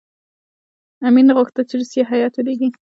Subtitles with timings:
[1.07, 2.69] امیر نه غوښتل چې روسیه هېئت ولېږي.